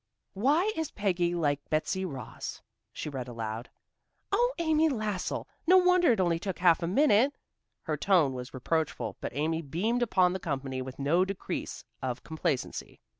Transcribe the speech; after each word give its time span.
"Why 0.33 0.71
is 0.75 0.89
Peggy 0.89 1.35
like 1.35 1.69
Betsy 1.69 2.05
Ross?" 2.05 2.63
she 2.91 3.07
read 3.07 3.27
aloud. 3.27 3.69
"Oh, 4.31 4.51
Amy 4.57 4.89
Lassell! 4.89 5.47
No 5.67 5.77
wonder 5.77 6.11
it 6.13 6.19
only 6.19 6.39
took 6.39 6.57
a 6.57 6.61
half 6.63 6.81
minute." 6.81 7.35
Her 7.83 7.97
tone 7.97 8.33
was 8.33 8.51
reproachful, 8.51 9.17
but 9.21 9.35
Amy 9.35 9.61
beamed 9.61 10.01
upon 10.01 10.33
the 10.33 10.39
company 10.39 10.81
with 10.81 10.97
no 10.97 11.23
decrease 11.23 11.85
of 12.01 12.23
complacency. 12.23 12.99